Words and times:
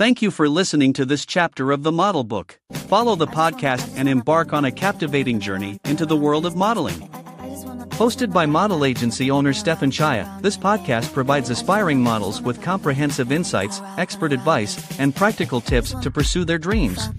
Thank 0.00 0.22
you 0.22 0.30
for 0.30 0.48
listening 0.48 0.94
to 0.94 1.04
this 1.04 1.26
chapter 1.26 1.72
of 1.72 1.82
the 1.82 1.92
Model 1.92 2.24
Book. 2.24 2.58
Follow 2.88 3.16
the 3.16 3.26
podcast 3.26 3.86
and 3.96 4.08
embark 4.08 4.54
on 4.54 4.64
a 4.64 4.72
captivating 4.72 5.38
journey 5.40 5.78
into 5.84 6.06
the 6.06 6.16
world 6.16 6.46
of 6.46 6.56
modeling. 6.56 7.00
Hosted 8.00 8.32
by 8.32 8.46
model 8.46 8.86
agency 8.86 9.30
owner 9.30 9.52
Stefan 9.52 9.90
Chaya, 9.90 10.40
this 10.40 10.56
podcast 10.56 11.12
provides 11.12 11.50
aspiring 11.50 12.00
models 12.00 12.40
with 12.40 12.62
comprehensive 12.62 13.30
insights, 13.30 13.82
expert 13.98 14.32
advice, 14.32 14.98
and 14.98 15.14
practical 15.14 15.60
tips 15.60 15.92
to 16.00 16.10
pursue 16.10 16.46
their 16.46 16.56
dreams. 16.56 17.10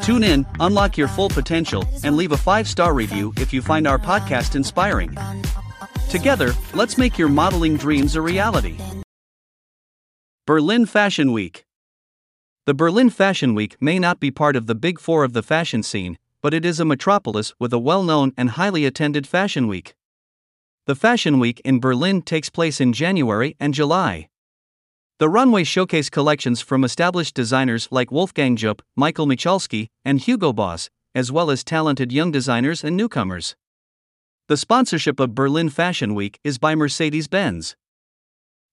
Tune 0.00 0.24
in, 0.24 0.46
unlock 0.58 0.96
your 0.96 1.08
full 1.08 1.28
potential, 1.28 1.84
and 2.02 2.16
leave 2.16 2.32
a 2.32 2.38
five 2.38 2.66
star 2.66 2.94
review 2.94 3.34
if 3.36 3.52
you 3.52 3.60
find 3.60 3.86
our 3.86 3.98
podcast 3.98 4.56
inspiring. 4.56 5.14
Together, 6.08 6.54
let's 6.72 6.96
make 6.96 7.18
your 7.18 7.28
modeling 7.28 7.76
dreams 7.76 8.16
a 8.16 8.22
reality. 8.22 8.78
Berlin 10.46 10.86
Fashion 10.86 11.32
Week 11.32 11.66
The 12.66 12.74
Berlin 12.74 13.08
Fashion 13.08 13.54
Week 13.54 13.76
may 13.80 13.98
not 13.98 14.20
be 14.20 14.30
part 14.30 14.54
of 14.54 14.66
the 14.66 14.74
big 14.74 15.00
four 15.00 15.24
of 15.24 15.32
the 15.32 15.42
fashion 15.42 15.82
scene, 15.82 16.18
but 16.42 16.52
it 16.52 16.64
is 16.64 16.78
a 16.78 16.84
metropolis 16.84 17.54
with 17.58 17.72
a 17.72 17.78
well 17.78 18.02
known 18.02 18.32
and 18.36 18.50
highly 18.50 18.84
attended 18.84 19.26
fashion 19.26 19.66
week. 19.66 19.94
The 20.86 20.94
Fashion 20.94 21.38
Week 21.38 21.60
in 21.64 21.80
Berlin 21.80 22.20
takes 22.20 22.50
place 22.50 22.80
in 22.80 22.92
January 22.92 23.56
and 23.58 23.72
July. 23.72 24.28
The 25.18 25.28
runway 25.28 25.64
showcase 25.64 26.10
collections 26.10 26.60
from 26.60 26.84
established 26.84 27.34
designers 27.34 27.88
like 27.90 28.10
Wolfgang 28.10 28.56
Joop, 28.56 28.80
Michael 28.94 29.26
Michalsky, 29.26 29.88
and 30.04 30.20
Hugo 30.20 30.52
Boss, 30.52 30.90
as 31.14 31.32
well 31.32 31.50
as 31.50 31.64
talented 31.64 32.12
young 32.12 32.30
designers 32.30 32.84
and 32.84 32.96
newcomers. 32.96 33.56
The 34.48 34.56
sponsorship 34.56 35.18
of 35.18 35.34
Berlin 35.34 35.70
Fashion 35.70 36.14
Week 36.14 36.38
is 36.44 36.58
by 36.58 36.74
Mercedes 36.74 37.28
Benz. 37.28 37.76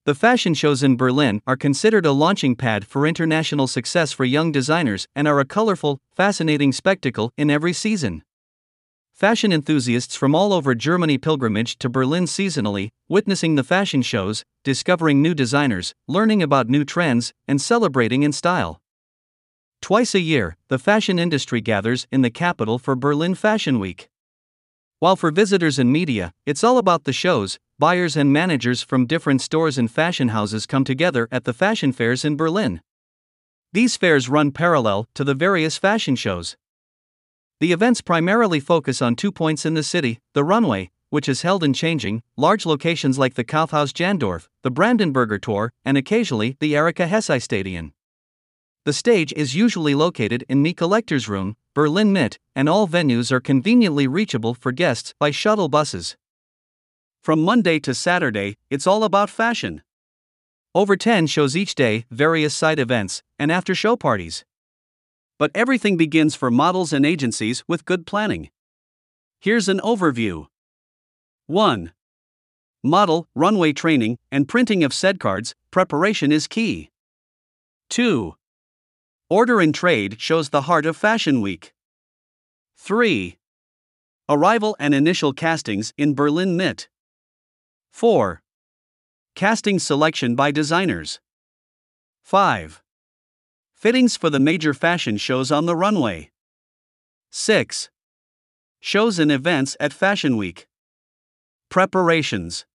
The 0.07 0.15
fashion 0.15 0.53
shows 0.53 0.83
in 0.83 0.95
Berlin 0.95 1.41
are 1.45 1.57
considered 1.57 2.05
a 2.05 2.13
launching 2.13 2.55
pad 2.55 2.87
for 2.87 3.05
international 3.05 3.67
success 3.67 4.13
for 4.13 4.23
young 4.23 4.53
designers 4.53 5.05
and 5.13 5.27
are 5.27 5.41
a 5.41 5.43
colorful, 5.43 5.99
fascinating 6.15 6.71
spectacle 6.71 7.33
in 7.35 7.49
every 7.49 7.73
season. 7.73 8.23
Fashion 9.13 9.51
enthusiasts 9.51 10.15
from 10.15 10.33
all 10.33 10.53
over 10.53 10.73
Germany 10.73 11.17
pilgrimage 11.17 11.77
to 11.79 11.89
Berlin 11.89 12.23
seasonally, 12.23 12.87
witnessing 13.09 13.55
the 13.55 13.65
fashion 13.65 14.01
shows, 14.01 14.45
discovering 14.63 15.21
new 15.21 15.33
designers, 15.33 15.93
learning 16.07 16.41
about 16.41 16.69
new 16.69 16.85
trends, 16.85 17.33
and 17.45 17.61
celebrating 17.61 18.23
in 18.23 18.31
style. 18.31 18.79
Twice 19.81 20.15
a 20.15 20.21
year, 20.21 20.55
the 20.69 20.79
fashion 20.79 21.19
industry 21.19 21.59
gathers 21.59 22.07
in 22.13 22.21
the 22.21 22.29
capital 22.29 22.79
for 22.79 22.95
Berlin 22.95 23.35
Fashion 23.35 23.77
Week. 23.77 24.07
While 24.99 25.15
for 25.15 25.29
visitors 25.29 25.77
and 25.77 25.91
media, 25.93 26.33
it's 26.47 26.63
all 26.63 26.79
about 26.79 27.03
the 27.03 27.13
shows, 27.13 27.59
buyers 27.77 28.17
and 28.17 28.33
managers 28.33 28.81
from 28.81 29.05
different 29.05 29.43
stores 29.43 29.77
and 29.77 29.91
fashion 29.91 30.29
houses 30.29 30.65
come 30.65 30.83
together 30.83 31.27
at 31.31 31.43
the 31.43 31.53
fashion 31.53 31.91
fairs 31.91 32.25
in 32.25 32.35
Berlin. 32.35 32.81
These 33.73 33.95
fairs 33.95 34.27
run 34.27 34.49
parallel 34.51 35.07
to 35.13 35.23
the 35.23 35.35
various 35.35 35.77
fashion 35.77 36.15
shows. 36.15 36.57
The 37.59 37.71
events 37.71 38.01
primarily 38.01 38.59
focus 38.59 38.99
on 38.99 39.15
two 39.15 39.31
points 39.31 39.67
in 39.67 39.75
the 39.75 39.83
city 39.83 40.19
the 40.33 40.43
runway, 40.43 40.89
which 41.11 41.29
is 41.29 41.43
held 41.43 41.63
in 41.63 41.73
changing, 41.73 42.23
large 42.35 42.65
locations 42.65 43.19
like 43.19 43.35
the 43.35 43.43
Kaufhaus 43.43 43.93
Jandorf, 43.93 44.47
the 44.63 44.71
Brandenburger 44.71 45.39
Tor, 45.39 45.73
and 45.85 45.95
occasionally 45.95 46.57
the 46.59 46.75
Erika 46.75 47.05
Hess 47.05 47.27
Eisstadion. 47.27 47.91
The 48.87 48.93
stage 48.93 49.33
is 49.35 49.53
usually 49.53 49.93
located 49.93 50.45
in 50.47 50.63
the 50.63 50.71
Collector's 50.71 51.27
Room, 51.27 51.57
Berlin 51.73 52.13
Mitte, 52.13 52.37
and 52.55 52.69
all 52.69 52.87
venues 52.87 53.33
are 53.33 53.41
conveniently 53.41 54.07
reachable 54.07 54.53
for 54.53 54.71
guests 54.71 55.13
by 55.19 55.29
shuttle 55.29 55.67
buses. 55.67 56.15
From 57.21 57.43
Monday 57.43 57.79
to 57.79 57.93
Saturday, 57.93 58.55
it's 58.69 58.87
all 58.87 59.03
about 59.03 59.29
fashion. 59.29 59.81
Over 60.73 60.95
10 60.95 61.27
shows 61.27 61.57
each 61.57 61.75
day, 61.75 62.05
various 62.11 62.55
side 62.55 62.79
events, 62.79 63.23
and 63.37 63.51
after 63.51 63.75
show 63.75 63.97
parties. 63.97 64.45
But 65.37 65.51
everything 65.53 65.97
begins 65.97 66.35
for 66.35 66.49
models 66.49 66.93
and 66.93 67.05
agencies 67.05 67.65
with 67.67 67.83
good 67.83 68.07
planning. 68.07 68.51
Here's 69.41 69.67
an 69.67 69.81
overview 69.83 70.47
1. 71.47 71.91
Model, 72.85 73.27
runway 73.35 73.73
training, 73.73 74.17
and 74.31 74.47
printing 74.47 74.81
of 74.85 74.93
set 74.93 75.19
cards, 75.19 75.55
preparation 75.71 76.31
is 76.31 76.47
key. 76.47 76.89
2. 77.89 78.36
Order 79.29 79.59
and 79.59 79.75
trade 79.75 80.21
shows 80.21 80.49
the 80.49 80.61
heart 80.61 80.85
of 80.85 80.95
Fashion 80.95 81.41
Week. 81.41 81.73
3. 82.77 83.37
Arrival 84.29 84.77
and 84.79 84.93
initial 84.93 85.33
castings 85.33 85.93
in 85.97 86.15
Berlin 86.15 86.57
Mitte. 86.57 86.87
4. 87.91 88.41
Casting 89.35 89.79
selection 89.79 90.33
by 90.33 90.51
designers. 90.51 91.19
5. 92.23 92.81
Fittings 93.73 94.15
for 94.15 94.29
the 94.29 94.39
major 94.39 94.73
fashion 94.73 95.17
shows 95.17 95.51
on 95.51 95.65
the 95.65 95.75
runway. 95.75 96.31
6. 97.29 97.89
Shows 98.79 99.19
and 99.19 99.29
events 99.29 99.75
at 99.81 99.91
Fashion 99.91 100.37
Week. 100.37 100.67
Preparations. 101.67 102.65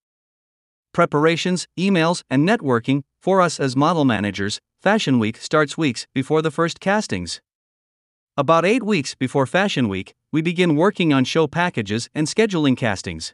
Preparations, 0.92 1.66
emails, 1.78 2.22
and 2.28 2.46
networking 2.46 3.04
for 3.18 3.40
us 3.40 3.58
as 3.58 3.74
model 3.74 4.04
managers. 4.04 4.60
Fashion 4.82 5.20
Week 5.20 5.36
starts 5.36 5.78
weeks 5.78 6.08
before 6.12 6.42
the 6.42 6.50
first 6.50 6.80
castings. 6.80 7.40
About 8.36 8.64
eight 8.64 8.82
weeks 8.82 9.14
before 9.14 9.46
Fashion 9.46 9.88
Week, 9.88 10.12
we 10.32 10.42
begin 10.42 10.74
working 10.74 11.12
on 11.12 11.22
show 11.22 11.46
packages 11.46 12.10
and 12.16 12.26
scheduling 12.26 12.76
castings. 12.76 13.32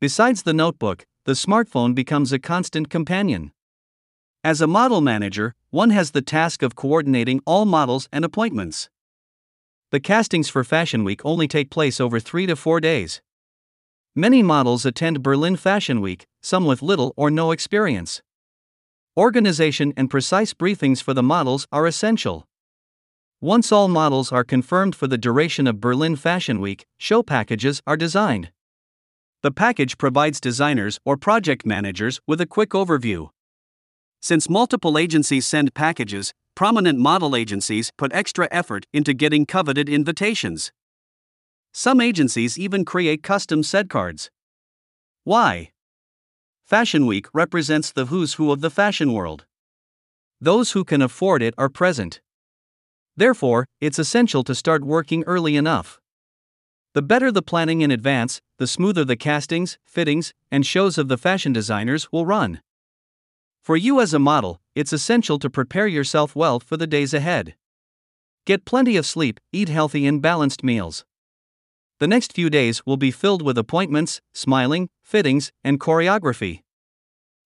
Besides 0.00 0.44
the 0.44 0.54
notebook, 0.54 1.06
the 1.24 1.32
smartphone 1.32 1.92
becomes 1.92 2.32
a 2.32 2.38
constant 2.38 2.88
companion. 2.88 3.50
As 4.44 4.60
a 4.60 4.68
model 4.68 5.00
manager, 5.00 5.56
one 5.70 5.90
has 5.90 6.12
the 6.12 6.22
task 6.22 6.62
of 6.62 6.76
coordinating 6.76 7.40
all 7.44 7.64
models 7.64 8.08
and 8.12 8.24
appointments. 8.24 8.88
The 9.90 9.98
castings 9.98 10.48
for 10.48 10.62
Fashion 10.62 11.02
Week 11.02 11.20
only 11.24 11.48
take 11.48 11.68
place 11.68 11.98
over 11.98 12.20
three 12.20 12.46
to 12.46 12.54
four 12.54 12.78
days. 12.78 13.20
Many 14.14 14.40
models 14.40 14.86
attend 14.86 15.20
Berlin 15.20 15.56
Fashion 15.56 16.00
Week, 16.00 16.28
some 16.40 16.64
with 16.64 16.80
little 16.80 17.12
or 17.16 17.28
no 17.28 17.50
experience. 17.50 18.22
Organization 19.16 19.92
and 19.96 20.10
precise 20.10 20.52
briefings 20.52 21.00
for 21.00 21.14
the 21.14 21.22
models 21.22 21.68
are 21.70 21.86
essential. 21.86 22.48
Once 23.40 23.70
all 23.70 23.86
models 23.86 24.32
are 24.32 24.42
confirmed 24.42 24.96
for 24.96 25.06
the 25.06 25.16
duration 25.16 25.68
of 25.68 25.80
Berlin 25.80 26.16
Fashion 26.16 26.60
Week, 26.60 26.84
show 26.98 27.22
packages 27.22 27.80
are 27.86 27.96
designed. 27.96 28.50
The 29.42 29.52
package 29.52 29.98
provides 29.98 30.40
designers 30.40 30.98
or 31.04 31.16
project 31.16 31.64
managers 31.64 32.20
with 32.26 32.40
a 32.40 32.46
quick 32.46 32.70
overview. 32.70 33.28
Since 34.20 34.50
multiple 34.50 34.98
agencies 34.98 35.46
send 35.46 35.74
packages, 35.74 36.32
prominent 36.56 36.98
model 36.98 37.36
agencies 37.36 37.92
put 37.96 38.12
extra 38.12 38.48
effort 38.50 38.84
into 38.92 39.14
getting 39.14 39.46
coveted 39.46 39.88
invitations. 39.88 40.72
Some 41.72 42.00
agencies 42.00 42.58
even 42.58 42.84
create 42.84 43.22
custom 43.22 43.62
set 43.62 43.88
cards. 43.88 44.28
Why? 45.22 45.70
Fashion 46.64 47.04
Week 47.04 47.26
represents 47.34 47.92
the 47.92 48.06
who's 48.06 48.34
who 48.34 48.50
of 48.50 48.62
the 48.62 48.70
fashion 48.70 49.12
world. 49.12 49.44
Those 50.40 50.70
who 50.70 50.82
can 50.82 51.02
afford 51.02 51.42
it 51.42 51.52
are 51.58 51.68
present. 51.68 52.22
Therefore, 53.14 53.66
it's 53.82 53.98
essential 53.98 54.42
to 54.44 54.54
start 54.54 54.82
working 54.82 55.24
early 55.26 55.56
enough. 55.56 56.00
The 56.94 57.02
better 57.02 57.30
the 57.30 57.42
planning 57.42 57.82
in 57.82 57.90
advance, 57.90 58.40
the 58.56 58.66
smoother 58.66 59.04
the 59.04 59.14
castings, 59.14 59.76
fittings, 59.84 60.32
and 60.50 60.64
shows 60.64 60.96
of 60.96 61.08
the 61.08 61.18
fashion 61.18 61.52
designers 61.52 62.10
will 62.10 62.24
run. 62.24 62.62
For 63.60 63.76
you 63.76 64.00
as 64.00 64.14
a 64.14 64.18
model, 64.18 64.62
it's 64.74 64.94
essential 64.94 65.38
to 65.40 65.50
prepare 65.50 65.86
yourself 65.86 66.34
well 66.34 66.60
for 66.60 66.78
the 66.78 66.86
days 66.86 67.12
ahead. 67.12 67.56
Get 68.46 68.64
plenty 68.64 68.96
of 68.96 69.04
sleep, 69.04 69.38
eat 69.52 69.68
healthy 69.68 70.06
and 70.06 70.22
balanced 70.22 70.64
meals. 70.64 71.04
The 72.00 72.08
next 72.08 72.32
few 72.32 72.50
days 72.50 72.82
will 72.84 72.96
be 72.96 73.10
filled 73.10 73.42
with 73.42 73.56
appointments, 73.56 74.20
smiling, 74.32 74.88
fittings, 75.02 75.52
and 75.62 75.78
choreography. 75.78 76.62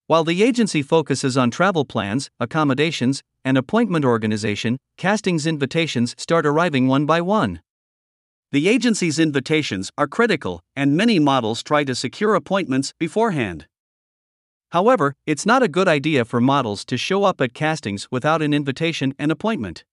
While 0.07 0.25
the 0.25 0.43
agency 0.43 0.81
focuses 0.81 1.37
on 1.37 1.51
travel 1.51 1.85
plans, 1.85 2.31
accommodations, 2.41 3.23
and 3.45 3.59
appointment 3.59 4.07
organization, 4.07 4.79
castings 4.97 5.47
invitations 5.47 6.15
start 6.17 6.47
arriving 6.47 6.89
one 6.89 7.05
by 7.05 7.21
one. 7.21 7.61
The 8.51 8.69
agency's 8.69 9.19
invitations 9.19 9.91
are 9.99 10.07
critical, 10.07 10.63
and 10.75 10.97
many 10.97 11.19
models 11.19 11.63
try 11.63 11.85
to 11.85 11.95
secure 11.95 12.35
appointments 12.35 12.95
beforehand. 12.99 13.67
However, 14.71 15.15
it's 15.27 15.45
not 15.45 15.63
a 15.63 15.69
good 15.69 15.89
idea 15.89 16.25
for 16.25 16.41
models 16.41 16.87
to 16.87 16.97
show 16.97 17.25
up 17.25 17.43
at 17.43 17.53
castings 17.53 18.09
without 18.11 18.41
an 18.41 18.55
invitation 18.55 19.15
and 19.19 19.31
appointment. 19.31 19.85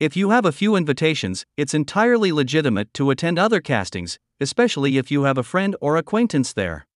If 0.00 0.16
you 0.16 0.30
have 0.30 0.46
a 0.46 0.52
few 0.52 0.76
invitations, 0.76 1.44
it's 1.58 1.74
entirely 1.74 2.32
legitimate 2.32 2.94
to 2.94 3.10
attend 3.10 3.38
other 3.38 3.60
castings, 3.60 4.18
especially 4.40 4.96
if 4.96 5.10
you 5.10 5.24
have 5.24 5.36
a 5.36 5.42
friend 5.42 5.76
or 5.78 5.98
acquaintance 5.98 6.54
there. 6.54 6.86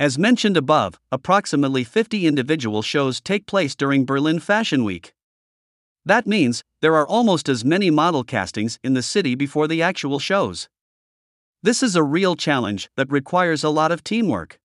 As 0.00 0.18
mentioned 0.18 0.56
above, 0.56 0.98
approximately 1.12 1.84
50 1.84 2.26
individual 2.26 2.82
shows 2.82 3.20
take 3.20 3.46
place 3.46 3.76
during 3.76 4.04
Berlin 4.04 4.40
Fashion 4.40 4.82
Week. 4.82 5.14
That 6.04 6.26
means 6.26 6.64
there 6.80 6.96
are 6.96 7.06
almost 7.06 7.48
as 7.48 7.64
many 7.64 7.92
model 7.92 8.24
castings 8.24 8.80
in 8.82 8.94
the 8.94 9.04
city 9.04 9.36
before 9.36 9.68
the 9.68 9.80
actual 9.80 10.18
shows. 10.18 10.68
This 11.62 11.80
is 11.80 11.94
a 11.94 12.02
real 12.02 12.34
challenge 12.34 12.90
that 12.96 13.12
requires 13.12 13.62
a 13.62 13.70
lot 13.70 13.92
of 13.92 14.02
teamwork. 14.02 14.58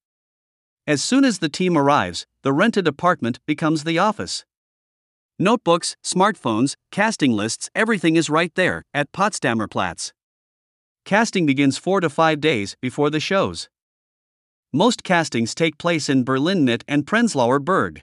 As 0.87 1.03
soon 1.03 1.23
as 1.23 1.37
the 1.37 1.49
team 1.49 1.77
arrives, 1.77 2.25
the 2.41 2.53
rented 2.53 2.87
apartment 2.87 3.37
becomes 3.45 3.83
the 3.83 3.99
office. 3.99 4.45
Notebooks, 5.37 5.97
smartphones, 6.01 6.75
casting 6.91 7.33
lists, 7.33 7.69
everything 7.75 8.15
is 8.15 8.29
right 8.29 8.55
there 8.55 8.83
at 8.93 9.11
Potsdamer 9.11 9.69
Platz. 9.69 10.13
Casting 11.03 11.45
begins 11.45 11.77
four 11.77 11.99
to 11.99 12.09
five 12.09 12.39
days 12.39 12.77
before 12.79 13.09
the 13.09 13.19
shows. 13.19 13.67
Most 14.71 15.03
castings 15.03 15.53
take 15.53 15.77
place 15.77 16.07
in 16.07 16.23
Berlin 16.23 16.65
Mitte 16.65 16.83
and 16.87 17.05
Prenzlauer 17.05 17.61
Berg. 17.61 17.99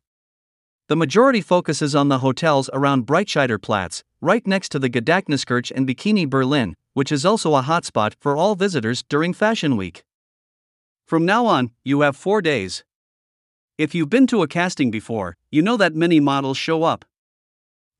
The 0.88 0.96
majority 0.96 1.40
focuses 1.40 1.94
on 1.94 2.08
the 2.08 2.18
hotels 2.18 2.68
around 2.74 3.06
Breitscheider 3.06 3.60
Platz, 3.60 4.04
right 4.20 4.46
next 4.46 4.68
to 4.72 4.78
the 4.78 4.90
Gedächtniskirche 4.90 5.72
and 5.74 5.88
Bikini 5.88 6.28
Berlin, 6.28 6.76
which 6.92 7.10
is 7.10 7.24
also 7.24 7.54
a 7.54 7.62
hotspot 7.62 8.12
for 8.20 8.36
all 8.36 8.56
visitors 8.56 9.02
during 9.08 9.32
Fashion 9.32 9.78
Week. 9.78 10.04
From 11.06 11.24
now 11.24 11.46
on, 11.46 11.70
you 11.82 12.02
have 12.02 12.14
four 12.14 12.42
days. 12.42 12.84
If 13.78 13.94
you've 13.94 14.10
been 14.10 14.26
to 14.26 14.42
a 14.42 14.48
casting 14.48 14.90
before, 14.90 15.38
you 15.50 15.62
know 15.62 15.78
that 15.78 15.94
many 15.94 16.20
models 16.20 16.58
show 16.58 16.82
up. 16.82 17.06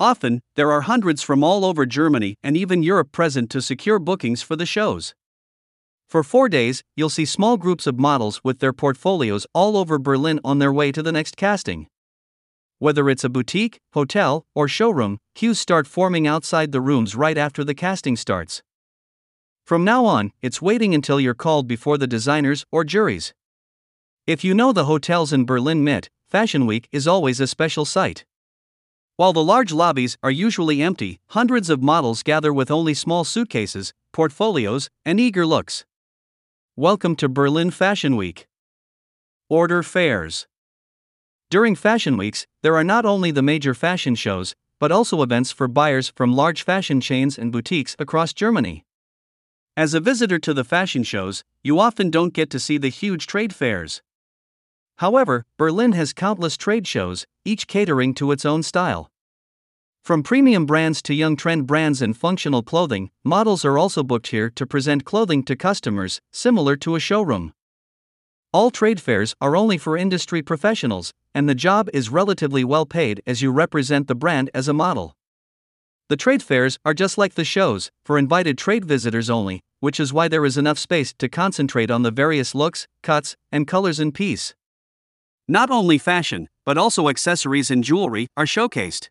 Often, 0.02 0.40
there 0.56 0.72
are 0.72 0.80
hundreds 0.80 1.22
from 1.22 1.44
all 1.44 1.64
over 1.64 1.86
Germany 1.86 2.34
and 2.42 2.56
even 2.56 2.82
Europe 2.82 3.12
present 3.12 3.48
to 3.50 3.62
secure 3.62 4.00
bookings 4.00 4.42
for 4.42 4.56
the 4.56 4.66
shows. 4.66 5.14
For 6.08 6.24
four 6.24 6.48
days, 6.48 6.82
you'll 6.96 7.08
see 7.08 7.24
small 7.24 7.56
groups 7.56 7.86
of 7.86 8.00
models 8.00 8.40
with 8.42 8.58
their 8.58 8.72
portfolios 8.72 9.46
all 9.54 9.76
over 9.76 10.00
Berlin 10.00 10.40
on 10.42 10.58
their 10.58 10.72
way 10.72 10.90
to 10.90 11.04
the 11.04 11.12
next 11.12 11.36
casting. 11.36 11.86
Whether 12.80 13.08
it's 13.08 13.22
a 13.22 13.28
boutique, 13.28 13.78
hotel, 13.92 14.44
or 14.56 14.66
showroom, 14.66 15.18
queues 15.36 15.60
start 15.60 15.86
forming 15.86 16.26
outside 16.26 16.72
the 16.72 16.80
rooms 16.80 17.14
right 17.14 17.38
after 17.38 17.62
the 17.62 17.72
casting 17.72 18.16
starts. 18.16 18.60
From 19.64 19.84
now 19.84 20.04
on, 20.04 20.32
it's 20.42 20.60
waiting 20.60 20.96
until 20.96 21.20
you're 21.20 21.32
called 21.32 21.68
before 21.68 21.96
the 21.96 22.08
designers 22.08 22.64
or 22.72 22.82
juries. 22.82 23.32
If 24.26 24.42
you 24.42 24.52
know 24.52 24.72
the 24.72 24.86
hotels 24.86 25.32
in 25.32 25.46
Berlin 25.46 25.84
Mitte, 25.84 26.08
Fashion 26.28 26.66
Week 26.66 26.88
is 26.90 27.06
always 27.06 27.38
a 27.38 27.46
special 27.46 27.84
sight. 27.84 28.24
While 29.22 29.32
the 29.32 29.44
large 29.44 29.70
lobbies 29.70 30.18
are 30.24 30.32
usually 30.32 30.82
empty, 30.82 31.20
hundreds 31.28 31.70
of 31.70 31.80
models 31.80 32.24
gather 32.24 32.52
with 32.52 32.72
only 32.72 32.92
small 32.92 33.22
suitcases, 33.22 33.94
portfolios, 34.12 34.90
and 35.04 35.20
eager 35.20 35.46
looks. 35.46 35.84
Welcome 36.74 37.14
to 37.14 37.28
Berlin 37.28 37.70
Fashion 37.70 38.16
Week. 38.16 38.48
Order 39.48 39.84
fairs. 39.84 40.48
During 41.50 41.76
Fashion 41.76 42.16
Weeks, 42.16 42.48
there 42.64 42.74
are 42.74 42.82
not 42.82 43.06
only 43.06 43.30
the 43.30 43.42
major 43.42 43.74
fashion 43.74 44.16
shows, 44.16 44.56
but 44.80 44.90
also 44.90 45.22
events 45.22 45.52
for 45.52 45.68
buyers 45.68 46.12
from 46.16 46.34
large 46.34 46.64
fashion 46.64 47.00
chains 47.00 47.38
and 47.38 47.52
boutiques 47.52 47.94
across 48.00 48.32
Germany. 48.32 48.84
As 49.76 49.94
a 49.94 50.00
visitor 50.00 50.40
to 50.40 50.52
the 50.52 50.64
fashion 50.64 51.04
shows, 51.04 51.44
you 51.62 51.78
often 51.78 52.10
don't 52.10 52.34
get 52.34 52.50
to 52.50 52.58
see 52.58 52.76
the 52.76 52.88
huge 52.88 53.28
trade 53.28 53.54
fairs. 53.54 54.02
However, 54.96 55.44
Berlin 55.58 55.92
has 55.92 56.12
countless 56.12 56.56
trade 56.56 56.88
shows, 56.88 57.24
each 57.44 57.68
catering 57.68 58.14
to 58.14 58.32
its 58.32 58.44
own 58.44 58.64
style. 58.64 59.11
From 60.02 60.24
premium 60.24 60.66
brands 60.66 61.00
to 61.02 61.14
young 61.14 61.36
trend 61.36 61.68
brands 61.68 62.02
and 62.02 62.16
functional 62.16 62.64
clothing, 62.64 63.10
models 63.22 63.64
are 63.64 63.78
also 63.78 64.02
booked 64.02 64.26
here 64.26 64.50
to 64.50 64.66
present 64.66 65.04
clothing 65.04 65.44
to 65.44 65.54
customers, 65.54 66.20
similar 66.32 66.74
to 66.78 66.96
a 66.96 67.00
showroom. 67.00 67.52
All 68.52 68.72
trade 68.72 69.00
fairs 69.00 69.36
are 69.40 69.54
only 69.54 69.78
for 69.78 69.96
industry 69.96 70.42
professionals, 70.42 71.12
and 71.32 71.48
the 71.48 71.54
job 71.54 71.88
is 71.94 72.10
relatively 72.10 72.64
well 72.64 72.84
paid 72.84 73.22
as 73.28 73.42
you 73.42 73.52
represent 73.52 74.08
the 74.08 74.16
brand 74.16 74.50
as 74.52 74.66
a 74.66 74.72
model. 74.72 75.14
The 76.08 76.16
trade 76.16 76.42
fairs 76.42 76.80
are 76.84 76.94
just 76.94 77.16
like 77.16 77.34
the 77.34 77.44
shows, 77.44 77.92
for 78.04 78.18
invited 78.18 78.58
trade 78.58 78.84
visitors 78.84 79.30
only, 79.30 79.60
which 79.78 80.00
is 80.00 80.12
why 80.12 80.26
there 80.26 80.44
is 80.44 80.58
enough 80.58 80.80
space 80.80 81.14
to 81.20 81.28
concentrate 81.28 81.92
on 81.92 82.02
the 82.02 82.10
various 82.10 82.56
looks, 82.56 82.88
cuts, 83.04 83.36
and 83.52 83.68
colors 83.68 84.00
in 84.00 84.10
piece. 84.10 84.56
Not 85.46 85.70
only 85.70 85.96
fashion, 85.96 86.48
but 86.66 86.76
also 86.76 87.08
accessories 87.08 87.70
and 87.70 87.84
jewelry 87.84 88.26
are 88.36 88.46
showcased. 88.46 89.08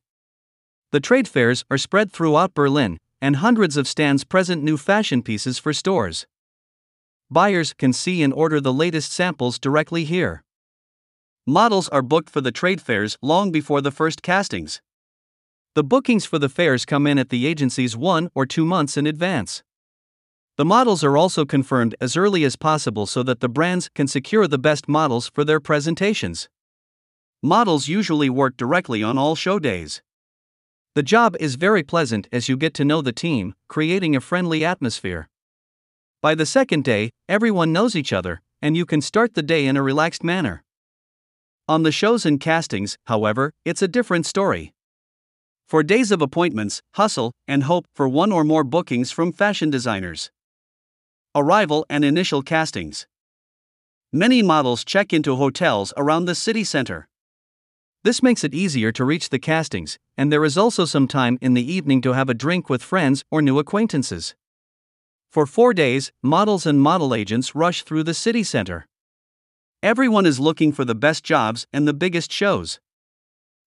The 0.91 0.99
trade 0.99 1.27
fairs 1.27 1.63
are 1.71 1.77
spread 1.77 2.11
throughout 2.11 2.53
Berlin, 2.53 2.97
and 3.21 3.37
hundreds 3.37 3.77
of 3.77 3.87
stands 3.87 4.25
present 4.25 4.61
new 4.61 4.75
fashion 4.75 5.23
pieces 5.23 5.57
for 5.57 5.71
stores. 5.71 6.25
Buyers 7.29 7.73
can 7.73 7.93
see 7.93 8.21
and 8.21 8.33
order 8.33 8.59
the 8.59 8.73
latest 8.73 9.13
samples 9.13 9.57
directly 9.57 10.03
here. 10.03 10.43
Models 11.47 11.87
are 11.89 12.01
booked 12.01 12.29
for 12.29 12.41
the 12.41 12.51
trade 12.51 12.81
fairs 12.81 13.17
long 13.21 13.51
before 13.51 13.79
the 13.79 13.89
first 13.89 14.21
castings. 14.21 14.81
The 15.75 15.83
bookings 15.83 16.25
for 16.25 16.37
the 16.37 16.49
fairs 16.49 16.83
come 16.83 17.07
in 17.07 17.17
at 17.17 17.29
the 17.29 17.47
agencies 17.47 17.95
one 17.95 18.29
or 18.35 18.45
two 18.45 18.65
months 18.65 18.97
in 18.97 19.07
advance. 19.07 19.63
The 20.57 20.65
models 20.65 21.05
are 21.05 21.15
also 21.15 21.45
confirmed 21.45 21.95
as 22.01 22.17
early 22.17 22.43
as 22.43 22.57
possible 22.57 23.05
so 23.05 23.23
that 23.23 23.39
the 23.39 23.47
brands 23.47 23.89
can 23.95 24.07
secure 24.07 24.45
the 24.45 24.59
best 24.59 24.89
models 24.89 25.31
for 25.33 25.45
their 25.45 25.61
presentations. 25.61 26.49
Models 27.41 27.87
usually 27.87 28.29
work 28.29 28.57
directly 28.57 29.01
on 29.01 29.17
all 29.17 29.35
show 29.35 29.57
days. 29.57 30.01
The 30.93 31.03
job 31.03 31.37
is 31.39 31.55
very 31.55 31.83
pleasant 31.83 32.27
as 32.33 32.49
you 32.49 32.57
get 32.57 32.73
to 32.73 32.83
know 32.83 33.01
the 33.01 33.13
team, 33.13 33.53
creating 33.69 34.13
a 34.13 34.19
friendly 34.19 34.65
atmosphere. 34.65 35.29
By 36.21 36.35
the 36.35 36.45
second 36.45 36.83
day, 36.83 37.11
everyone 37.29 37.71
knows 37.71 37.95
each 37.95 38.11
other, 38.11 38.41
and 38.61 38.75
you 38.75 38.85
can 38.85 38.99
start 38.99 39.33
the 39.33 39.41
day 39.41 39.67
in 39.67 39.77
a 39.77 39.81
relaxed 39.81 40.21
manner. 40.21 40.65
On 41.69 41.83
the 41.83 41.93
shows 41.93 42.25
and 42.25 42.41
castings, 42.41 42.97
however, 43.05 43.53
it's 43.63 43.81
a 43.81 43.87
different 43.87 44.25
story. 44.25 44.73
For 45.65 45.81
days 45.81 46.11
of 46.11 46.21
appointments, 46.21 46.81
hustle, 46.95 47.31
and 47.47 47.63
hope 47.63 47.85
for 47.95 48.09
one 48.09 48.33
or 48.33 48.43
more 48.43 48.65
bookings 48.65 49.11
from 49.11 49.31
fashion 49.31 49.69
designers. 49.69 50.29
Arrival 51.33 51.85
and 51.89 52.03
initial 52.03 52.41
castings. 52.41 53.07
Many 54.11 54.43
models 54.43 54.83
check 54.83 55.13
into 55.13 55.37
hotels 55.37 55.93
around 55.95 56.25
the 56.25 56.35
city 56.35 56.65
center. 56.65 57.07
This 58.03 58.23
makes 58.23 58.43
it 58.43 58.55
easier 58.55 58.91
to 58.93 59.05
reach 59.05 59.29
the 59.29 59.37
castings, 59.37 59.99
and 60.17 60.31
there 60.31 60.43
is 60.43 60.57
also 60.57 60.85
some 60.85 61.07
time 61.07 61.37
in 61.39 61.53
the 61.53 61.71
evening 61.71 62.01
to 62.01 62.13
have 62.13 62.29
a 62.29 62.33
drink 62.33 62.67
with 62.67 62.81
friends 62.81 63.23
or 63.29 63.43
new 63.43 63.59
acquaintances. 63.59 64.33
For 65.31 65.45
four 65.45 65.71
days, 65.71 66.11
models 66.23 66.65
and 66.65 66.81
model 66.81 67.13
agents 67.13 67.53
rush 67.53 67.83
through 67.83 68.03
the 68.03 68.15
city 68.15 68.43
center. 68.43 68.87
Everyone 69.83 70.25
is 70.25 70.39
looking 70.39 70.71
for 70.71 70.83
the 70.83 70.95
best 70.95 71.23
jobs 71.23 71.67
and 71.71 71.87
the 71.87 71.93
biggest 71.93 72.31
shows. 72.31 72.79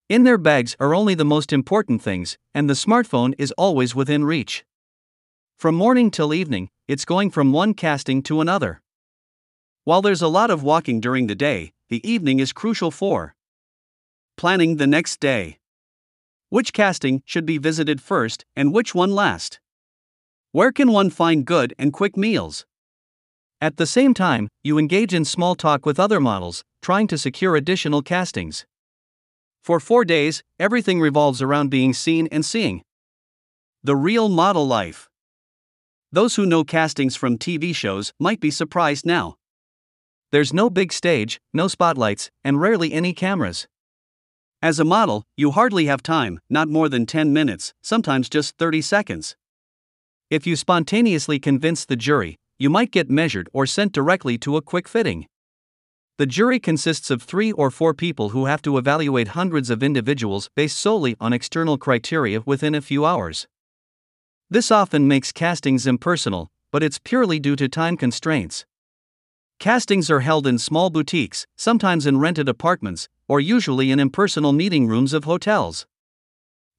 In 0.09 0.25
their 0.25 0.37
bags 0.37 0.77
are 0.81 0.97
only 0.97 1.15
the 1.15 1.25
most 1.25 1.53
important 1.53 2.03
things, 2.03 2.37
and 2.53 2.69
the 2.69 2.75
smartphone 2.75 3.35
is 3.39 3.53
always 3.53 3.95
within 3.95 4.25
reach. 4.25 4.65
From 5.57 5.77
morning 5.77 6.11
till 6.11 6.35
evening, 6.35 6.71
it's 6.89 7.05
going 7.05 7.31
from 7.31 7.53
one 7.53 7.73
casting 7.73 8.21
to 8.25 8.41
another. 8.41 8.83
While 9.85 10.03
there's 10.03 10.23
a 10.23 10.29
lot 10.29 10.51
of 10.51 10.65
walking 10.65 11.01
during 11.01 11.29
the 11.29 11.37
day, 11.37 11.73
the 11.89 12.07
evening 12.09 12.41
is 12.41 12.53
crucial 12.53 12.91
for 12.91 13.37
Planning 14.37 14.77
the 14.77 14.87
next 14.87 15.21
day. 15.21 15.59
Which 16.49 16.73
casting 16.73 17.23
should 17.25 17.47
be 17.47 17.59
visited 17.59 18.01
first 18.01 18.45
and 18.57 18.73
which 18.73 18.95
one 18.95 19.15
last? 19.15 19.61
Where 20.51 20.73
can 20.73 20.93
one 20.93 21.11
find 21.11 21.45
good 21.45 21.73
and 21.79 21.93
quick 21.93 22.17
meals? 22.17 22.67
At 23.61 23.77
the 23.77 23.87
same 23.87 24.13
time, 24.13 24.49
you 24.63 24.77
engage 24.77 25.15
in 25.15 25.25
small 25.25 25.55
talk 25.55 25.87
with 25.87 25.99
other 26.01 26.21
models, 26.21 26.65
trying 26.83 27.07
to 27.09 27.19
secure 27.19 27.57
additional 27.57 28.03
castings. 28.03 28.67
For 29.63 29.81
four 29.81 30.05
days, 30.05 30.43
everything 30.59 31.01
revolves 31.01 31.41
around 31.41 31.71
being 31.71 31.95
seen 31.95 32.29
and 32.31 32.45
seeing. 32.45 32.83
The 33.83 33.97
real 33.97 34.29
model 34.29 34.67
life. 34.67 35.09
Those 36.13 36.37
who 36.37 36.45
know 36.45 36.65
castings 36.65 37.17
from 37.17 37.39
TV 37.39 37.75
shows 37.75 38.13
might 38.21 38.41
be 38.41 38.51
surprised 38.51 39.07
now. 39.07 39.37
There's 40.33 40.53
no 40.53 40.69
big 40.69 40.93
stage, 40.93 41.41
no 41.53 41.69
spotlights, 41.69 42.31
and 42.43 42.61
rarely 42.61 42.93
any 42.93 43.13
cameras. 43.13 43.67
As 44.65 44.81
a 44.81 44.85
model, 44.99 45.25
you 45.37 45.51
hardly 45.51 45.85
have 45.85 46.03
time, 46.03 46.41
not 46.49 46.71
more 46.71 46.89
than 46.89 47.05
10 47.05 47.35
minutes, 47.35 47.75
sometimes 47.83 48.31
just 48.31 48.57
30 48.57 48.81
seconds. 48.81 49.37
If 50.31 50.47
you 50.47 50.57
spontaneously 50.57 51.39
convince 51.39 51.85
the 51.85 51.97
jury, 51.97 52.39
you 52.59 52.71
might 52.71 52.91
get 52.91 53.11
measured 53.11 53.51
or 53.53 53.67
sent 53.67 53.93
directly 53.93 54.39
to 54.39 54.57
a 54.57 54.63
quick 54.63 54.89
fitting. 54.89 55.27
The 56.17 56.25
jury 56.25 56.59
consists 56.59 57.11
of 57.11 57.23
three 57.23 57.53
or 57.53 57.71
four 57.71 57.93
people 57.93 58.31
who 58.31 58.47
have 58.47 58.63
to 58.63 58.79
evaluate 58.79 59.37
hundreds 59.37 59.69
of 59.69 59.83
individuals 59.83 60.49
based 60.57 60.79
solely 60.79 61.15
on 61.21 61.35
external 61.35 61.77
criteria 61.77 62.41
within 62.47 62.75
a 62.75 62.81
few 62.81 63.05
hours. 63.05 63.47
This 64.49 64.71
often 64.71 65.07
makes 65.07 65.31
castings 65.31 65.87
impersonal, 65.87 66.51
but 66.73 66.83
it's 66.83 66.99
purely 66.99 67.39
due 67.39 67.57
to 67.57 67.69
time 67.69 67.99
constraints. 67.99 68.65
Castings 69.61 70.11
are 70.11 70.21
held 70.21 70.47
in 70.47 70.59
small 70.59 70.89
boutiques, 70.89 71.47
sometimes 71.55 72.07
in 72.07 72.19
rented 72.19 72.49
apartments, 72.49 73.11
or 73.29 73.41
usually 73.41 73.91
in 73.91 74.01
impersonal 74.01 74.53
meeting 74.53 74.87
rooms 74.87 75.13
of 75.13 75.25
hotels. 75.25 75.87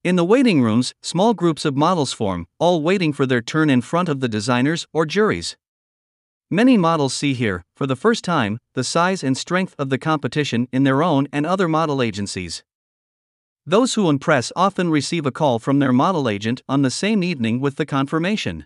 In 0.04 0.16
the 0.16 0.24
waiting 0.24 0.62
rooms, 0.62 0.94
small 1.02 1.34
groups 1.34 1.64
of 1.64 1.76
models 1.76 2.12
form, 2.12 2.46
all 2.58 2.82
waiting 2.82 3.12
for 3.12 3.26
their 3.26 3.42
turn 3.42 3.68
in 3.68 3.80
front 3.80 4.08
of 4.08 4.20
the 4.20 4.28
designers 4.28 4.86
or 4.92 5.04
juries. 5.04 5.56
Many 6.50 6.76
models 6.76 7.12
see 7.12 7.34
here, 7.34 7.64
for 7.74 7.88
the 7.88 7.96
first 7.96 8.22
time, 8.22 8.58
the 8.74 8.84
size 8.84 9.24
and 9.24 9.36
strength 9.36 9.74
of 9.78 9.90
the 9.90 9.98
competition 9.98 10.68
in 10.72 10.84
their 10.84 11.02
own 11.02 11.26
and 11.32 11.44
other 11.44 11.66
model 11.66 12.00
agencies. 12.00 12.62
Those 13.66 13.94
who 13.94 14.08
impress 14.08 14.52
often 14.54 14.90
receive 14.90 15.26
a 15.26 15.32
call 15.32 15.58
from 15.58 15.80
their 15.80 15.92
model 15.92 16.28
agent 16.28 16.62
on 16.68 16.82
the 16.82 16.90
same 16.90 17.24
evening 17.24 17.60
with 17.60 17.74
the 17.74 17.84
confirmation. 17.84 18.64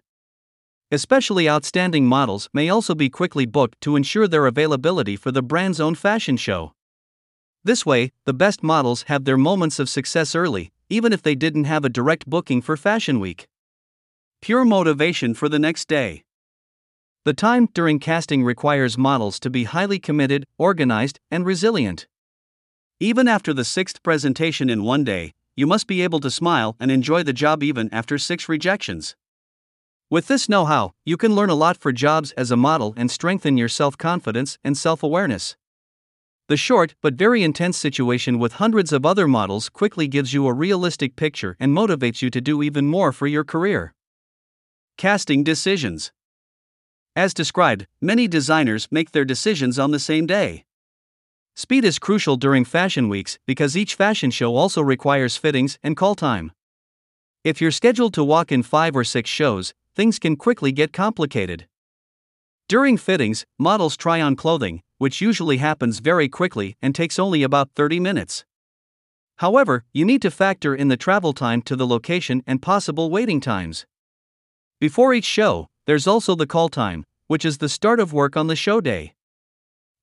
Especially 0.91 1.49
outstanding 1.49 2.05
models 2.05 2.51
may 2.53 2.69
also 2.69 2.95
be 2.95 3.09
quickly 3.09 3.47
booked 3.47 3.81
to 3.81 3.97
ensure 3.97 4.29
their 4.29 4.45
availability 4.45 5.17
for 5.17 5.33
the 5.33 5.43
brand's 5.43 5.81
own 5.81 5.95
fashion 5.95 6.37
show. 6.37 6.75
This 7.63 7.85
way, 7.85 8.13
the 8.25 8.33
best 8.33 8.63
models 8.63 9.03
have 9.09 9.25
their 9.25 9.37
moments 9.37 9.79
of 9.79 9.91
success 9.91 10.35
early, 10.35 10.73
even 10.89 11.13
if 11.13 11.23
they 11.23 11.35
didn't 11.35 11.65
have 11.65 11.85
a 11.85 11.91
direct 11.91 12.27
booking 12.27 12.63
for 12.63 12.77
Fashion 12.77 13.21
Week. 13.21 13.47
Pure 14.41 14.65
motivation 14.65 15.35
for 15.35 15.49
the 15.49 15.59
next 15.59 15.87
day. 15.87 16.25
The 17.27 17.35
time 17.35 17.69
during 17.75 17.99
casting 17.99 18.43
requires 18.43 18.97
models 18.97 19.39
to 19.41 19.51
be 19.51 19.65
highly 19.65 19.99
committed, 19.99 20.47
organized, 20.57 21.21
and 21.31 21.45
resilient. 21.45 22.07
Even 22.99 23.29
after 23.29 23.53
the 23.53 23.65
sixth 23.65 24.03
presentation 24.03 24.71
in 24.71 24.83
one 24.83 25.05
day, 25.05 25.35
you 25.55 25.67
must 25.67 25.87
be 25.87 26.01
able 26.01 26.21
to 26.21 26.31
smile 26.31 26.77
and 26.81 26.91
enjoy 26.91 27.23
the 27.23 27.35
job 27.35 27.63
even 27.63 27.93
after 27.93 28.17
six 28.17 28.49
rejections. 28.49 29.17
With 30.09 30.29
this 30.29 30.49
know 30.49 30.65
how, 30.65 30.93
you 31.05 31.19
can 31.19 31.35
learn 31.35 31.51
a 31.51 31.55
lot 31.55 31.77
for 31.77 31.93
jobs 31.93 32.33
as 32.33 32.51
a 32.51 32.57
model 32.57 32.95
and 32.97 33.11
strengthen 33.11 33.59
your 33.59 33.69
self 33.69 33.99
confidence 33.99 34.57
and 34.65 34.79
self 34.79 35.03
awareness. 35.03 35.57
The 36.51 36.57
short 36.57 36.97
but 37.01 37.15
very 37.15 37.45
intense 37.45 37.77
situation 37.77 38.41
with 38.41 38.55
hundreds 38.55 38.93
of 38.93 39.07
other 39.07 39.29
models 39.29 39.69
quickly 39.69 40.09
gives 40.09 40.35
you 40.35 40.49
a 40.49 40.53
realistic 40.53 41.15
picture 41.15 41.57
and 41.61 41.71
motivates 41.71 42.23
you 42.23 42.31
to 42.31 42.41
do 42.41 42.61
even 42.61 42.89
more 42.89 43.13
for 43.13 43.29
your 43.29 43.45
career. 43.45 43.95
Casting 44.99 45.45
decisions. 45.45 46.11
As 47.15 47.33
described, 47.35 47.87
many 48.01 48.27
designers 48.27 48.89
make 48.91 49.13
their 49.13 49.25
decisions 49.25 49.79
on 49.79 49.93
the 49.93 50.01
same 50.01 50.27
day. 50.27 50.65
Speed 51.55 51.85
is 51.85 52.01
crucial 52.01 52.35
during 52.35 52.65
fashion 52.65 53.09
weeks 53.09 53.39
because 53.47 53.77
each 53.77 53.95
fashion 53.95 54.33
show 54.33 54.57
also 54.57 54.83
requires 54.83 55.37
fittings 55.37 55.79
and 55.85 55.97
call 55.97 56.17
time. 56.17 56.51
If 57.45 57.61
you're 57.61 57.71
scheduled 57.71 58.15
to 58.15 58.25
walk 58.25 58.51
in 58.51 58.65
five 58.65 58.97
or 58.97 59.05
six 59.05 59.31
shows, 59.31 59.73
things 59.95 60.19
can 60.19 60.35
quickly 60.35 60.73
get 60.73 60.93
complicated. 60.93 61.69
During 62.71 62.99
fittings, 62.99 63.45
models 63.59 63.97
try 63.97 64.21
on 64.21 64.37
clothing, 64.37 64.81
which 64.99 65.21
usually 65.21 65.57
happens 65.57 65.99
very 65.99 66.29
quickly 66.29 66.77
and 66.81 66.95
takes 66.95 67.19
only 67.19 67.43
about 67.43 67.73
30 67.75 67.99
minutes. 67.99 68.45
However, 69.39 69.83
you 69.93 70.05
need 70.05 70.23
to 70.23 70.31
factor 70.31 70.73
in 70.73 70.87
the 70.87 70.97
travel 70.97 71.33
time 71.33 71.63
to 71.63 71.75
the 71.75 71.85
location 71.85 72.45
and 72.47 72.63
possible 72.63 73.11
waiting 73.11 73.41
times. 73.41 73.87
Before 74.79 75.13
each 75.13 75.25
show, 75.25 75.67
there's 75.87 76.07
also 76.07 76.37
the 76.37 76.47
call 76.47 76.69
time, 76.69 77.05
which 77.27 77.45
is 77.45 77.59
the 77.59 77.69
start 77.69 77.99
of 77.99 78.13
work 78.13 78.37
on 78.37 78.47
the 78.47 78.55
show 78.55 78.81
day. 78.81 79.15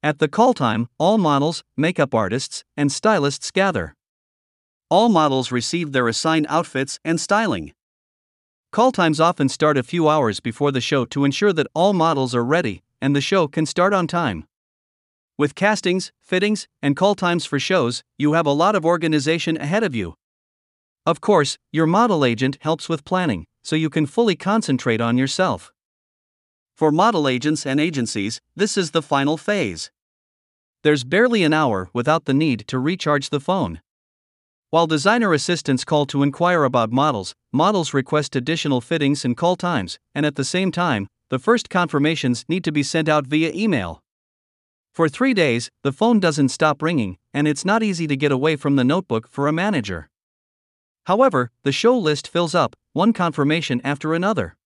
At 0.04 0.20
the 0.20 0.28
call 0.28 0.54
time, 0.54 0.90
all 0.98 1.18
models, 1.18 1.64
makeup 1.78 2.14
artists, 2.14 2.66
and 2.76 2.92
stylists 2.92 3.50
gather. 3.50 3.96
All 4.90 5.08
models 5.08 5.54
receive 5.54 5.94
their 5.94 6.10
assigned 6.10 6.48
outfits 6.50 7.00
and 7.06 7.18
styling. 7.18 7.72
Call 8.72 8.92
times 8.92 9.20
often 9.20 9.48
start 9.48 9.78
a 9.78 9.84
few 9.84 10.10
hours 10.10 10.40
before 10.40 10.72
the 10.72 10.82
show 10.82 11.06
to 11.06 11.24
ensure 11.24 11.54
that 11.54 11.68
all 11.74 11.94
models 11.94 12.36
are 12.36 12.44
ready 12.44 12.84
and 13.02 13.16
the 13.16 13.22
show 13.22 13.48
can 13.48 13.66
start 13.66 13.94
on 13.94 14.08
time. 14.08 14.46
With 15.38 15.56
castings, 15.56 16.12
fittings, 16.20 16.68
and 16.82 16.96
call 16.96 17.16
times 17.16 17.46
for 17.46 17.60
shows, 17.60 18.04
you 18.18 18.34
have 18.34 18.46
a 18.46 18.52
lot 18.52 18.76
of 18.76 18.86
organization 18.86 19.56
ahead 19.58 19.84
of 19.84 19.96
you. 19.96 20.16
Of 21.06 21.22
course, 21.22 21.58
your 21.72 21.88
model 21.88 22.26
agent 22.26 22.58
helps 22.62 22.90
with 22.90 23.06
planning, 23.06 23.46
so 23.64 23.76
you 23.76 23.90
can 23.90 24.06
fully 24.06 24.36
concentrate 24.36 25.00
on 25.00 25.18
yourself. 25.18 25.72
For 26.76 26.92
model 26.92 27.28
agents 27.28 27.66
and 27.66 27.80
agencies, 27.80 28.42
this 28.56 28.78
is 28.78 28.92
the 28.92 29.02
final 29.02 29.38
phase. 29.38 29.92
There's 30.84 31.04
barely 31.04 31.44
an 31.44 31.54
hour 31.54 31.90
without 31.94 32.26
the 32.26 32.34
need 32.34 32.68
to 32.68 32.80
recharge 32.80 33.30
the 33.30 33.40
phone. 33.40 33.82
While 34.70 34.86
designer 34.86 35.32
assistants 35.32 35.86
call 35.86 36.06
to 36.08 36.24
inquire 36.24 36.66
about 36.66 36.92
models, 36.92 37.34
models 37.54 37.94
request 37.94 38.36
additional 38.36 38.82
fittings 38.82 39.24
and 39.24 39.38
call 39.38 39.56
times, 39.56 39.98
and 40.14 40.26
at 40.26 40.36
the 40.36 40.44
same 40.44 40.74
time, 40.74 41.08
the 41.30 41.40
first 41.40 41.70
confirmations 41.70 42.44
need 42.50 42.66
to 42.66 42.74
be 42.74 42.84
sent 42.84 43.08
out 43.08 43.28
via 43.28 43.54
email. 43.54 44.04
For 44.94 45.08
three 45.08 45.34
days, 45.34 45.70
the 45.84 45.94
phone 45.94 46.20
doesn't 46.20 46.50
stop 46.50 46.82
ringing, 46.82 47.18
and 47.34 47.48
it's 47.48 47.64
not 47.64 47.82
easy 47.82 48.08
to 48.08 48.18
get 48.18 48.34
away 48.34 48.58
from 48.58 48.76
the 48.76 48.84
notebook 48.84 49.30
for 49.30 49.48
a 49.48 49.54
manager. 49.54 50.10
However, 51.06 51.50
the 51.64 51.72
show 51.72 51.98
list 51.98 52.28
fills 52.28 52.54
up, 52.54 52.76
one 52.92 53.14
confirmation 53.14 53.80
after 53.86 54.14
another. 54.14 54.58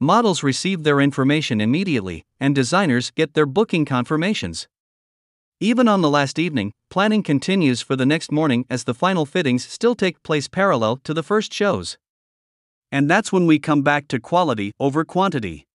Models 0.00 0.42
receive 0.42 0.82
their 0.82 1.00
information 1.00 1.60
immediately, 1.60 2.24
and 2.40 2.56
designers 2.56 3.12
get 3.12 3.34
their 3.34 3.46
booking 3.46 3.84
confirmations. 3.84 4.66
Even 5.60 5.88
on 5.88 6.02
the 6.02 6.10
last 6.10 6.38
evening, 6.38 6.72
planning 6.90 7.22
continues 7.22 7.80
for 7.80 7.96
the 7.96 8.04
next 8.04 8.30
morning 8.30 8.66
as 8.68 8.84
the 8.84 8.92
final 8.92 9.24
fittings 9.24 9.66
still 9.66 9.94
take 9.94 10.22
place 10.22 10.48
parallel 10.48 10.98
to 10.98 11.14
the 11.14 11.22
first 11.22 11.50
shows. 11.50 11.96
And 12.92 13.08
that's 13.08 13.32
when 13.32 13.46
we 13.46 13.58
come 13.58 13.80
back 13.80 14.06
to 14.08 14.20
quality 14.20 14.72
over 14.78 15.02
quantity. 15.02 15.66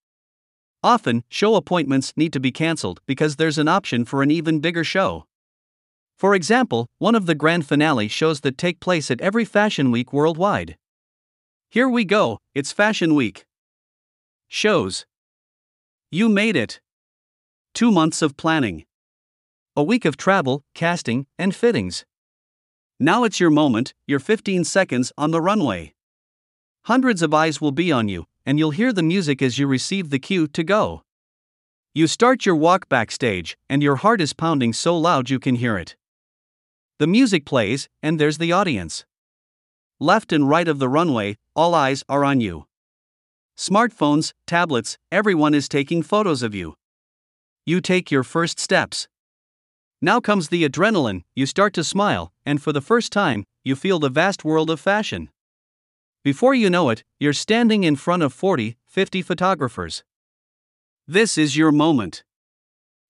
Often, 0.83 1.23
show 1.29 1.55
appointments 1.55 2.13
need 2.15 2.31
to 2.33 2.39
be 2.39 2.51
cancelled 2.51 3.01
because 3.07 3.37
there's 3.37 3.57
an 3.57 3.67
option 3.67 4.05
for 4.05 4.21
an 4.21 4.29
even 4.29 4.59
bigger 4.59 4.83
show. 4.83 5.25
For 6.15 6.35
example, 6.35 6.85
one 6.99 7.15
of 7.15 7.25
the 7.25 7.33
grand 7.33 7.65
finale 7.65 8.07
shows 8.07 8.41
that 8.41 8.59
take 8.59 8.79
place 8.79 9.09
at 9.09 9.19
every 9.19 9.45
fashion 9.45 9.89
week 9.89 10.13
worldwide. 10.13 10.77
Here 11.71 11.89
we 11.89 12.05
go, 12.05 12.37
it's 12.53 12.71
Fashion 12.71 13.15
Week. 13.15 13.45
Shows. 14.47 15.07
You 16.11 16.29
made 16.29 16.55
it. 16.55 16.79
Two 17.73 17.91
months 17.91 18.21
of 18.21 18.37
planning. 18.37 18.85
A 19.81 19.83
week 19.83 20.05
of 20.05 20.15
travel, 20.15 20.63
casting, 20.75 21.25
and 21.39 21.55
fittings. 21.55 22.05
Now 22.99 23.23
it's 23.23 23.39
your 23.39 23.49
moment, 23.49 23.95
your 24.05 24.19
15 24.19 24.63
seconds 24.63 25.11
on 25.17 25.31
the 25.31 25.41
runway. 25.41 25.95
Hundreds 26.83 27.23
of 27.23 27.33
eyes 27.33 27.59
will 27.59 27.71
be 27.71 27.91
on 27.91 28.07
you, 28.07 28.27
and 28.45 28.59
you'll 28.59 28.77
hear 28.77 28.93
the 28.93 29.01
music 29.01 29.41
as 29.41 29.57
you 29.57 29.65
receive 29.65 30.11
the 30.11 30.19
cue 30.19 30.45
to 30.49 30.63
go. 30.63 31.01
You 31.95 32.05
start 32.05 32.45
your 32.45 32.55
walk 32.55 32.89
backstage, 32.89 33.57
and 33.71 33.81
your 33.81 33.95
heart 33.95 34.21
is 34.21 34.33
pounding 34.33 34.71
so 34.71 34.95
loud 34.95 35.31
you 35.31 35.39
can 35.39 35.55
hear 35.55 35.79
it. 35.79 35.95
The 36.99 37.07
music 37.07 37.43
plays, 37.43 37.89
and 38.03 38.19
there's 38.19 38.37
the 38.37 38.51
audience. 38.51 39.03
Left 39.99 40.31
and 40.31 40.47
right 40.47 40.67
of 40.67 40.77
the 40.77 40.89
runway, 40.89 41.37
all 41.55 41.73
eyes 41.73 42.03
are 42.07 42.23
on 42.23 42.39
you. 42.39 42.67
Smartphones, 43.57 44.33
tablets, 44.45 44.99
everyone 45.11 45.55
is 45.55 45.67
taking 45.67 46.03
photos 46.03 46.43
of 46.43 46.53
you. 46.53 46.75
You 47.65 47.81
take 47.81 48.11
your 48.11 48.23
first 48.23 48.59
steps. 48.59 49.07
Now 50.03 50.19
comes 50.19 50.49
the 50.49 50.67
adrenaline, 50.67 51.23
you 51.35 51.45
start 51.45 51.73
to 51.75 51.83
smile, 51.83 52.33
and 52.43 52.59
for 52.59 52.73
the 52.73 52.81
first 52.81 53.11
time, 53.11 53.45
you 53.63 53.75
feel 53.75 53.99
the 53.99 54.09
vast 54.09 54.43
world 54.43 54.71
of 54.71 54.79
fashion. 54.79 55.29
Before 56.23 56.55
you 56.55 56.71
know 56.71 56.89
it, 56.89 57.03
you're 57.19 57.33
standing 57.33 57.83
in 57.83 57.95
front 57.95 58.23
of 58.23 58.33
40, 58.33 58.77
50 58.87 59.21
photographers. 59.21 60.03
This 61.07 61.37
is 61.37 61.55
your 61.55 61.71
moment. 61.71 62.23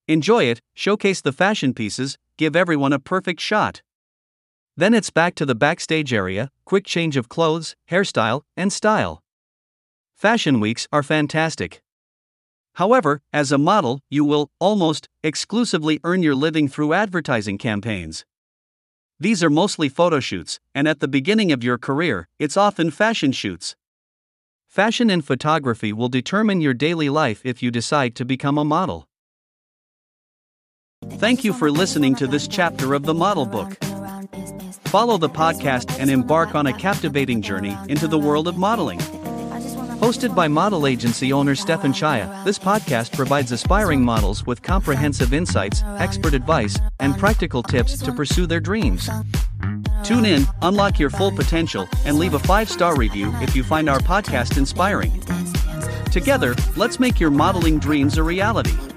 Enjoy 0.10 0.44
it, 0.44 0.60
showcase 0.74 1.22
the 1.22 1.32
fashion 1.32 1.74
pieces, 1.74 2.18
give 2.36 2.58
everyone 2.58 2.92
a 2.92 3.00
perfect 3.00 3.40
shot. 3.40 3.82
Then 4.76 4.94
it's 4.94 5.12
back 5.12 5.36
to 5.36 5.46
the 5.46 5.56
backstage 5.56 6.14
area, 6.14 6.52
quick 6.66 6.86
change 6.86 7.16
of 7.16 7.30
clothes, 7.30 7.76
hairstyle, 7.90 8.42
and 8.58 8.74
style. 8.74 9.24
Fashion 10.14 10.60
weeks 10.60 10.90
are 10.92 11.04
fantastic. 11.04 11.82
However, 12.76 13.22
as 13.34 13.52
a 13.52 13.58
model, 13.58 14.00
you 14.10 14.24
will, 14.24 14.50
almost, 14.60 15.10
exclusively 15.24 16.00
earn 16.04 16.24
your 16.24 16.36
living 16.36 16.68
through 16.68 16.94
advertising 16.94 17.58
campaigns. 17.58 18.26
These 19.20 19.44
are 19.44 19.50
mostly 19.50 19.90
photo 19.90 20.20
shoots, 20.20 20.60
and 20.74 20.88
at 20.88 21.00
the 21.00 21.08
beginning 21.08 21.52
of 21.52 21.64
your 21.64 21.78
career, 21.78 22.28
it's 22.40 22.58
often 22.58 22.90
fashion 22.90 23.32
shoots. 23.32 23.76
Fashion 24.68 25.10
and 25.10 25.24
photography 25.24 25.92
will 25.92 26.10
determine 26.10 26.62
your 26.62 26.74
daily 26.74 27.10
life 27.10 27.42
if 27.46 27.62
you 27.62 27.72
decide 27.72 28.16
to 28.16 28.26
become 28.26 28.58
a 28.58 28.64
model. 28.64 29.08
Thank 31.10 31.44
you 31.44 31.52
for 31.52 31.70
listening 31.70 32.16
to 32.16 32.26
this 32.28 32.48
chapter 32.48 32.94
of 32.94 33.04
the 33.04 33.14
Model 33.14 33.46
Book. 33.46 33.78
Follow 34.86 35.18
the 35.18 35.30
podcast 35.30 36.00
and 36.00 36.10
embark 36.10 36.56
on 36.56 36.68
a 36.68 36.74
captivating 36.74 37.42
journey 37.42 37.78
into 37.90 38.08
the 38.08 38.20
world 38.20 38.48
of 38.48 38.58
modeling. 38.58 39.02
Hosted 40.02 40.34
by 40.34 40.48
model 40.48 40.88
agency 40.88 41.32
owner 41.32 41.54
Stefan 41.54 41.94
Chaya, 41.94 42.44
this 42.44 42.58
podcast 42.58 43.16
provides 43.16 43.52
aspiring 43.52 44.02
models 44.04 44.44
with 44.48 44.64
comprehensive 44.64 45.32
insights, 45.32 45.84
expert 46.00 46.34
advice, 46.34 46.76
and 47.00 47.16
practical 47.20 47.62
tips 47.62 48.00
to 48.00 48.12
pursue 48.12 48.48
their 48.48 48.60
dreams. 48.60 49.08
Tune 50.04 50.26
in, 50.26 50.48
unlock 50.64 50.98
your 50.98 51.12
full 51.12 51.32
potential, 51.32 51.88
and 52.04 52.18
leave 52.18 52.34
a 52.34 52.40
five 52.40 52.68
star 52.68 52.96
review 52.96 53.32
if 53.42 53.56
you 53.56 53.64
find 53.64 53.88
our 53.88 54.00
podcast 54.00 54.58
inspiring. 54.58 55.22
Together, 56.06 56.56
let's 56.76 57.00
make 57.00 57.20
your 57.20 57.30
modeling 57.30 57.78
dreams 57.78 58.18
a 58.18 58.24
reality. 58.24 58.91